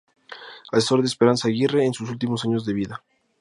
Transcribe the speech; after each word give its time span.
Asesor 0.71 1.01
de 1.01 1.05
Esperanza 1.05 1.47
Aguirre 1.47 1.85
en 1.85 1.93
sus 1.93 2.09
últimos 2.09 2.43
años 2.43 2.65
de 2.65 2.73
vida. 2.73 3.03